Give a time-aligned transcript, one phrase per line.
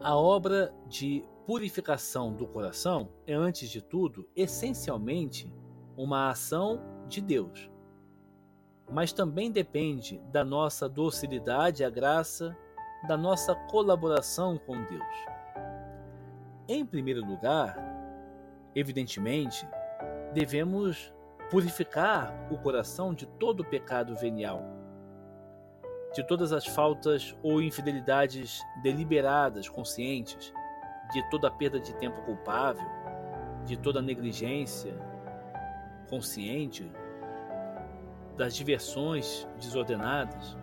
[0.00, 5.52] A obra de purificação do coração é, antes de tudo, essencialmente
[5.96, 7.68] uma ação de Deus,
[8.88, 12.56] mas também depende da nossa docilidade à graça,
[13.08, 15.16] da nossa colaboração com Deus.
[16.68, 17.76] Em primeiro lugar,
[18.76, 19.66] evidentemente,
[20.32, 21.12] devemos
[21.50, 24.62] purificar o coração de todo pecado venial,
[26.18, 30.52] de todas as faltas ou infidelidades deliberadas, conscientes,
[31.12, 32.84] de toda perda de tempo culpável,
[33.64, 34.92] de toda negligência
[36.10, 36.90] consciente,
[38.36, 40.56] das diversões desordenadas.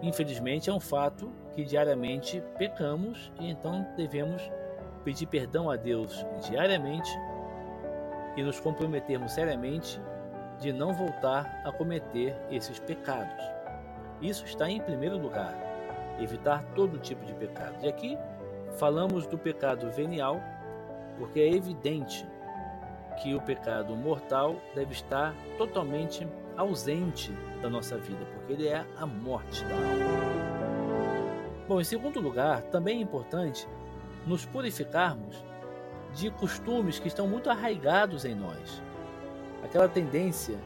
[0.00, 4.48] Infelizmente, é um fato que diariamente pecamos e então devemos
[5.02, 7.10] pedir perdão a Deus diariamente
[8.36, 10.00] e nos comprometermos seriamente
[10.60, 13.59] de não voltar a cometer esses pecados.
[14.20, 15.56] Isso está em primeiro lugar,
[16.20, 17.76] evitar todo tipo de pecado.
[17.82, 18.18] E aqui
[18.76, 20.40] falamos do pecado venial,
[21.18, 22.26] porque é evidente
[23.22, 29.06] que o pecado mortal deve estar totalmente ausente da nossa vida, porque ele é a
[29.06, 30.40] morte da alma.
[31.68, 33.68] Bom, em segundo lugar, também é importante
[34.26, 35.44] nos purificarmos
[36.14, 38.82] de costumes que estão muito arraigados em nós.
[39.62, 40.58] Aquela tendência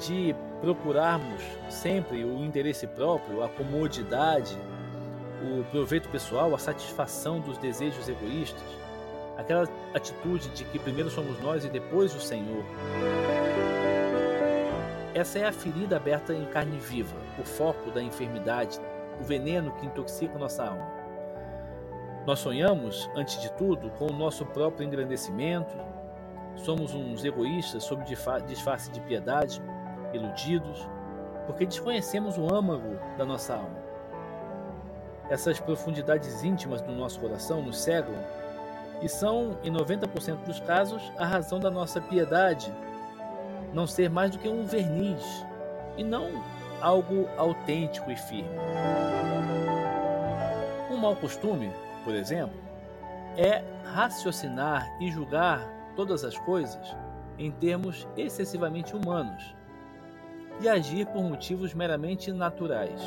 [0.00, 4.58] de procurarmos sempre o interesse próprio, a comodidade,
[5.42, 8.62] o proveito pessoal, a satisfação dos desejos egoístas,
[9.36, 12.64] aquela atitude de que primeiro somos nós e depois o Senhor.
[15.14, 18.78] Essa é a ferida aberta em carne viva, o foco da enfermidade,
[19.20, 20.86] o veneno que intoxica nossa alma.
[22.26, 25.74] Nós sonhamos, antes de tudo, com o nosso próprio engrandecimento,
[26.56, 28.04] somos uns egoístas sob
[28.46, 29.62] disfarce de piedade,
[30.12, 30.88] iludidos,
[31.46, 33.88] porque desconhecemos o âmago da nossa alma.
[35.30, 38.14] Essas profundidades íntimas do nosso coração nos cegam
[39.02, 42.72] e são, em 90% dos casos, a razão da nossa piedade
[43.72, 45.22] não ser mais do que um verniz
[45.96, 46.42] e não
[46.80, 48.48] algo autêntico e firme.
[50.90, 51.70] Um mau costume
[52.08, 52.58] por exemplo,
[53.36, 55.60] é raciocinar e julgar
[55.94, 56.96] todas as coisas
[57.38, 59.54] em termos excessivamente humanos
[60.60, 63.00] e agir por motivos meramente naturais.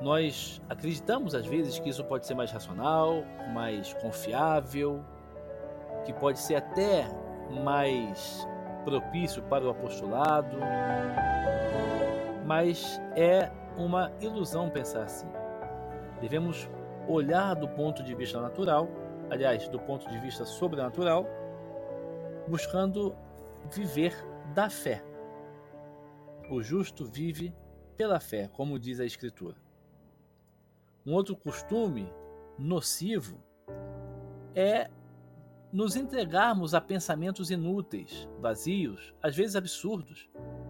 [0.00, 5.04] Nós acreditamos às vezes que isso pode ser mais racional, mais confiável,
[6.04, 7.08] que pode ser até
[7.50, 8.46] mais
[8.84, 10.56] propício para o apostolado,
[12.44, 15.26] mas é uma ilusão pensar assim.
[16.20, 16.70] Devemos
[17.08, 18.88] olhar do ponto de vista natural,
[19.28, 21.26] aliás, do ponto de vista sobrenatural,
[22.46, 23.14] buscando
[23.72, 24.14] viver
[24.56, 25.04] da fé.
[26.50, 27.54] O justo vive
[27.94, 29.54] pela fé, como diz a Escritura.
[31.04, 32.10] Um outro costume
[32.58, 33.38] nocivo
[34.54, 34.90] é
[35.70, 40.26] nos entregarmos a pensamentos inúteis, vazios, às vezes absurdos.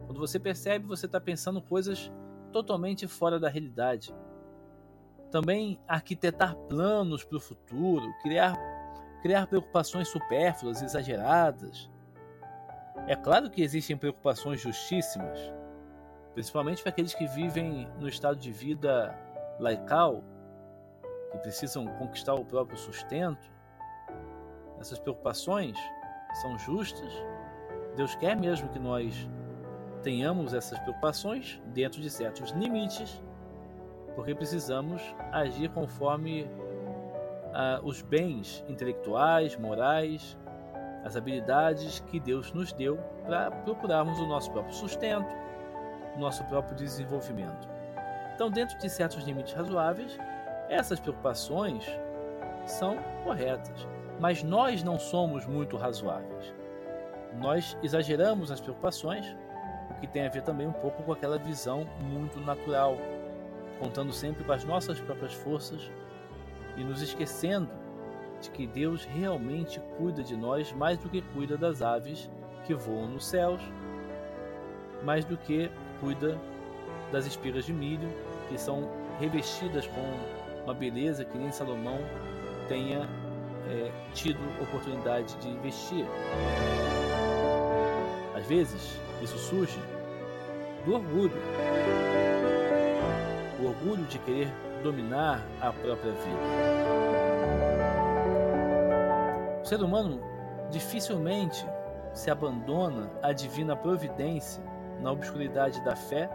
[0.07, 2.11] Quando você percebe, você está pensando coisas
[2.53, 4.13] totalmente fora da realidade.
[5.31, 8.57] Também arquitetar planos para o futuro, criar,
[9.23, 11.89] criar preocupações supérfluas, exageradas.
[13.07, 15.39] É claro que existem preocupações justíssimas,
[16.35, 19.17] principalmente para aqueles que vivem no estado de vida
[19.59, 20.23] laical,
[21.31, 23.51] que precisam conquistar o próprio sustento.
[24.79, 25.79] Essas preocupações
[26.43, 27.13] são justas.
[27.97, 29.29] Deus quer mesmo que nós
[30.03, 33.21] tenhamos essas preocupações dentro de certos limites
[34.17, 36.51] porque precisamos agir conforme
[37.53, 40.37] ah, os bens intelectuais, morais,
[41.07, 45.33] as habilidades que Deus nos deu para procurarmos o nosso próprio sustento,
[46.17, 47.69] o nosso próprio desenvolvimento.
[48.35, 50.19] Então, dentro de certos limites razoáveis,
[50.69, 51.87] essas preocupações
[52.67, 53.87] são corretas,
[54.19, 56.53] mas nós não somos muito razoáveis.
[57.39, 59.25] Nós exageramos as preocupações,
[59.91, 62.97] o que tem a ver também um pouco com aquela visão muito natural
[63.79, 65.91] contando sempre com as nossas próprias forças
[66.77, 67.69] e nos esquecendo
[68.41, 72.31] de que Deus realmente cuida de nós mais do que cuida das aves
[72.65, 73.61] que voam nos céus,
[75.03, 76.39] mais do que cuida
[77.13, 78.09] das espigas de milho
[78.49, 78.89] que são
[79.19, 81.99] revestidas com uma beleza que nem Salomão
[82.69, 83.09] tenha
[83.69, 86.05] é, tido oportunidade de investir.
[88.35, 89.79] Às vezes, isso surge
[90.85, 91.33] do orgulho
[93.59, 94.53] o orgulho de querer
[94.83, 97.76] dominar a própria vida.
[99.67, 100.21] O ser humano
[100.71, 101.67] dificilmente
[102.15, 104.63] se abandona à divina providência
[105.01, 106.31] na obscuridade da fé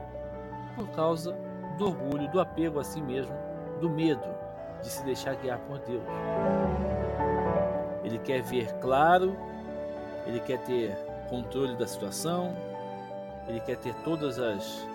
[0.76, 1.32] por causa
[1.78, 3.34] do orgulho, do apego a si mesmo,
[3.80, 4.28] do medo
[4.82, 6.04] de se deixar guiar por Deus.
[8.04, 9.34] Ele quer ver claro,
[10.28, 10.94] ele quer ter
[11.30, 12.54] controle da situação,
[13.48, 14.86] ele quer ter todas as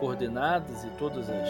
[0.00, 1.48] coordenadas e todas as,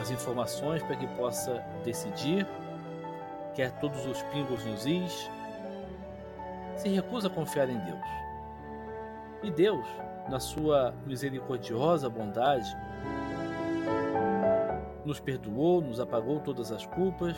[0.00, 2.46] as informações para que possa decidir,
[3.54, 5.30] quer todos os pingos nos is,
[6.76, 8.06] se recusa a confiar em Deus.
[9.42, 9.86] E Deus,
[10.28, 12.76] na sua misericordiosa bondade,
[15.04, 17.36] nos perdoou, nos apagou todas as culpas.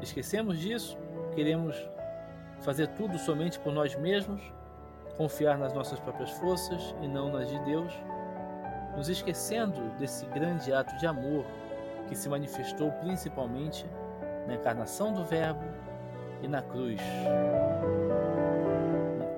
[0.00, 0.96] Esquecemos disso?
[1.34, 1.76] Queremos
[2.60, 4.40] fazer tudo somente por nós mesmos?
[5.16, 7.92] Confiar nas nossas próprias forças e não nas de Deus?
[8.96, 11.44] Nos esquecendo desse grande ato de amor
[12.08, 13.86] que se manifestou principalmente
[14.46, 15.64] na encarnação do Verbo
[16.42, 17.00] e na cruz,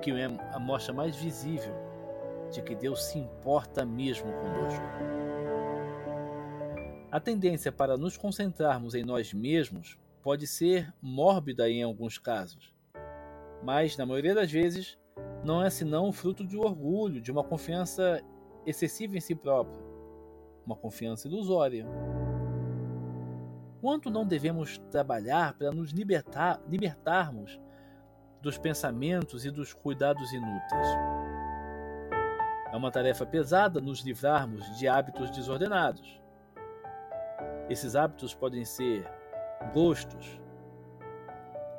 [0.01, 1.73] que é a mostra mais visível
[2.51, 4.83] de que Deus se importa mesmo conosco.
[7.11, 12.75] A tendência para nos concentrarmos em nós mesmos pode ser mórbida em alguns casos,
[13.63, 14.97] mas na maioria das vezes
[15.43, 18.21] não é senão fruto de orgulho, de uma confiança
[18.65, 19.79] excessiva em si próprio,
[20.65, 21.85] uma confiança ilusória.
[23.81, 27.59] Quanto não devemos trabalhar para nos libertar, libertarmos
[28.41, 30.87] dos pensamentos e dos cuidados inúteis?
[32.71, 36.19] É uma tarefa pesada nos livrarmos de hábitos desordenados
[37.69, 39.05] esses hábitos podem ser
[39.73, 40.39] gostos,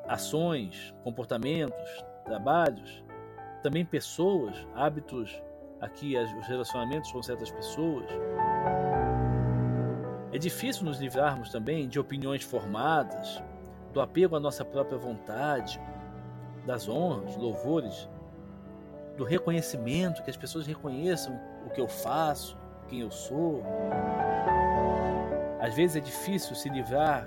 [0.07, 3.05] ações, comportamentos, trabalhos,
[3.63, 5.43] também pessoas, hábitos,
[5.81, 8.07] aqui os relacionamentos com certas pessoas.
[10.31, 13.43] É difícil nos livrarmos também de opiniões formadas,
[13.95, 15.81] do apego à nossa própria vontade,
[16.67, 18.09] das honras, louvores,
[19.17, 22.59] do reconhecimento, que as pessoas reconheçam o que eu faço,
[22.89, 23.63] quem eu sou.
[25.61, 27.27] Às vezes é difícil se livrar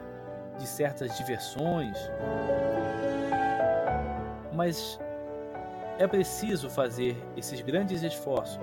[0.59, 1.97] de certas diversões,
[4.54, 5.00] mas
[5.97, 8.62] é preciso fazer esses grandes esforços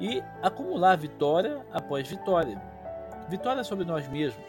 [0.00, 2.74] e acumular vitória após vitória
[3.28, 4.44] vitória sobre nós mesmos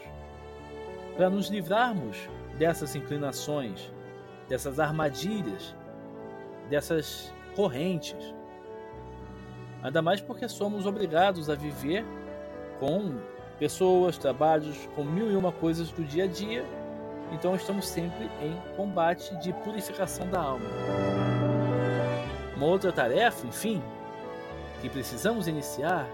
[1.16, 2.28] para nos livrarmos
[2.58, 3.90] dessas inclinações,
[4.48, 5.74] dessas armadilhas,
[6.68, 8.34] dessas correntes.
[9.82, 12.04] Ainda mais porque somos obrigados a viver
[12.78, 13.18] com
[13.58, 16.64] pessoas, trabalhos, com mil e uma coisas do dia a dia.
[17.32, 20.66] Então estamos sempre em combate de purificação da alma.
[22.56, 23.82] Uma outra tarefa, enfim,
[24.80, 26.08] que precisamos iniciar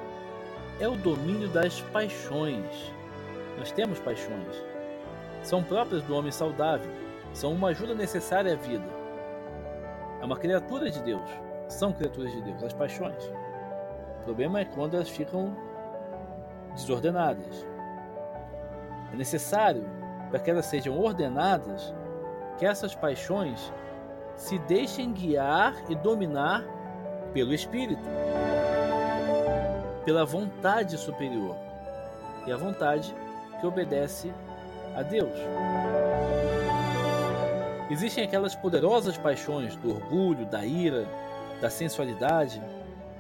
[0.81, 2.93] é o domínio das paixões.
[3.59, 4.65] Nós temos paixões.
[5.43, 6.91] São próprias do homem saudável,
[7.33, 8.89] são uma ajuda necessária à vida.
[10.21, 11.29] É uma criatura de Deus,
[11.69, 13.25] são criaturas de Deus, as paixões.
[14.21, 15.57] O problema é quando elas ficam
[16.75, 17.67] desordenadas.
[19.13, 19.85] É necessário,
[20.31, 21.93] para que elas sejam ordenadas,
[22.59, 23.73] que essas paixões
[24.37, 26.65] se deixem guiar e dominar
[27.33, 28.03] pelo Espírito,
[30.05, 31.57] pela vontade superior
[32.47, 33.15] e a vontade
[33.61, 34.33] que obedece
[34.97, 35.33] a Deus.
[37.91, 41.07] Existem aquelas poderosas paixões do orgulho, da ira,
[41.61, 42.63] da sensualidade,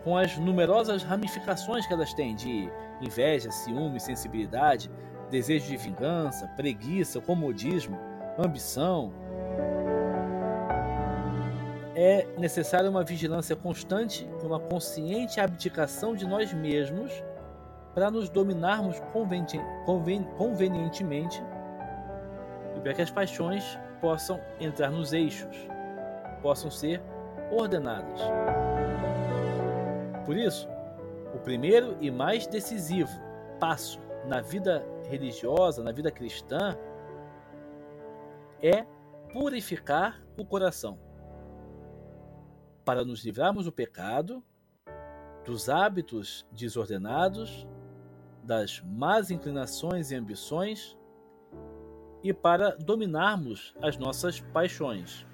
[0.02, 2.70] com as numerosas ramificações que elas têm de
[3.00, 4.90] inveja, ciúme, sensibilidade,
[5.30, 7.98] desejo de vingança, preguiça, comodismo,
[8.38, 9.12] ambição.
[11.94, 17.12] É necessária uma vigilância constante e uma consciente abdicação de nós mesmos
[17.94, 18.96] para nos dominarmos
[20.38, 21.42] convenientemente
[22.74, 25.54] e para que as paixões possam entrar nos eixos,
[26.40, 27.02] possam ser
[27.50, 28.20] ordenadas.
[30.24, 30.66] Por isso,
[31.34, 33.10] o primeiro e mais decisivo
[33.60, 36.76] passo na vida religiosa, na vida cristã,
[38.62, 38.86] é
[39.32, 40.98] purificar o coração.
[42.84, 44.42] Para nos livrarmos do pecado,
[45.44, 47.66] dos hábitos desordenados,
[48.42, 50.96] das más inclinações e ambições
[52.22, 55.26] e para dominarmos as nossas paixões.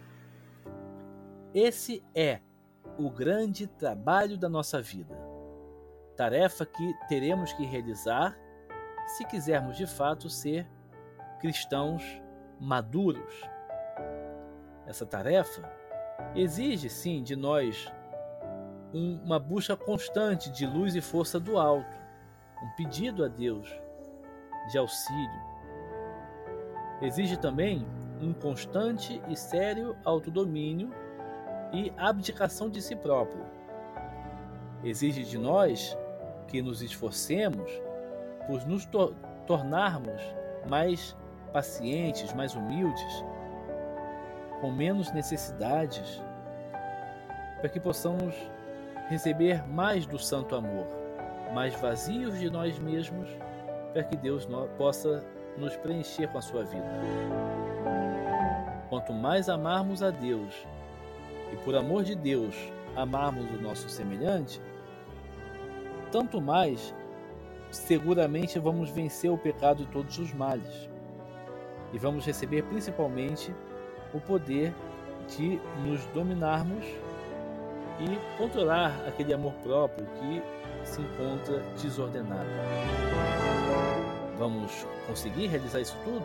[1.55, 2.41] Esse é
[2.99, 5.17] o grande trabalho da nossa vida.
[6.17, 8.37] Tarefa que teremos que realizar
[9.07, 10.67] se quisermos de fato ser
[11.41, 12.03] cristãos
[12.61, 13.43] maduros.
[14.87, 15.71] Essa tarefa
[16.35, 17.91] exige sim de nós
[18.93, 21.97] uma busca constante de luz e força do alto,
[22.63, 23.69] um pedido a Deus
[24.71, 25.49] de auxílio.
[27.03, 27.87] Exige também
[28.21, 30.91] um constante e sério autodomínio
[31.73, 33.45] e abdicação de si próprio.
[34.83, 35.97] Exige de nós
[36.47, 37.71] que nos esforcemos
[38.47, 39.15] por nos to
[39.47, 40.23] tornarmos
[40.69, 41.17] mais
[41.53, 43.25] pacientes, mais humildes,
[44.61, 46.23] com menos necessidades,
[47.59, 48.35] para que possamos
[49.09, 50.87] receber mais do santo amor,
[51.53, 53.29] mais vazios de nós mesmos,
[53.93, 54.47] para que Deus
[54.77, 55.25] possa
[55.57, 56.87] nos preencher com a sua vida.
[58.89, 60.67] Quanto mais amarmos a Deus
[61.53, 62.55] e por amor de Deus
[62.97, 64.61] amarmos o nosso semelhante,
[66.11, 66.95] tanto mais
[67.71, 70.89] seguramente vamos vencer o pecado e todos os males.
[71.93, 73.55] E vamos receber principalmente
[74.13, 74.75] o poder
[75.29, 76.85] de nos dominarmos
[78.01, 80.43] e controlar aquele amor próprio que
[80.85, 82.49] se encontra desordenado.
[84.39, 86.25] Vamos conseguir realizar isso tudo?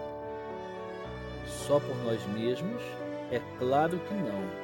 [1.48, 2.82] Só por nós mesmos?
[3.32, 4.64] É claro que não.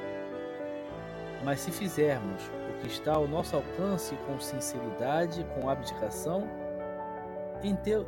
[1.44, 6.48] Mas se fizermos o que está ao nosso alcance com sinceridade, com abdicação,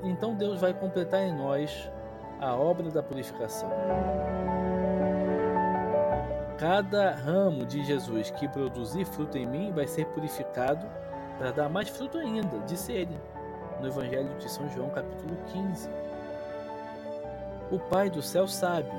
[0.03, 1.91] então Deus vai completar em nós
[2.41, 3.71] a obra da purificação.
[6.63, 10.87] Cada ramo de Jesus que produzir fruto em mim vai ser purificado
[11.37, 13.21] para dar mais fruto ainda, disse ele,
[13.81, 15.91] no Evangelho de São João, capítulo 15.
[17.69, 18.93] O Pai do céu sabe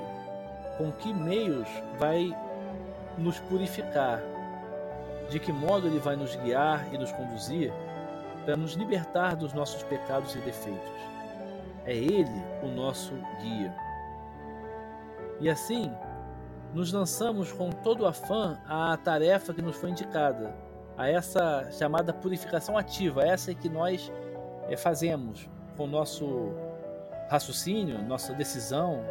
[0.78, 2.36] com que meios vai
[3.18, 4.22] nos purificar,
[5.30, 7.72] de que modo ele vai nos guiar e nos conduzir
[8.44, 10.92] para nos libertar dos nossos pecados e defeitos.
[11.86, 13.74] É Ele o nosso guia.
[15.40, 15.90] E assim,
[16.74, 20.54] nos lançamos com todo afã à tarefa que nos foi indicada,
[20.98, 24.12] a essa chamada purificação ativa, essa que nós
[24.68, 26.52] é, fazemos com nosso
[27.30, 29.04] raciocínio, nossa decisão,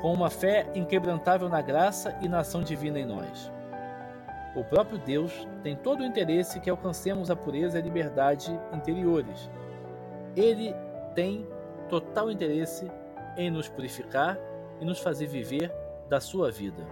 [0.00, 3.50] com uma fé inquebrantável na graça e na ação divina em nós.
[4.54, 9.50] O próprio Deus tem todo o interesse que alcancemos a pureza e a liberdade interiores.
[10.34, 10.74] Ele
[11.14, 11.46] tem
[11.88, 12.90] total interesse
[13.36, 14.38] em nos purificar
[14.80, 15.72] e nos fazer viver
[16.08, 16.82] da sua vida.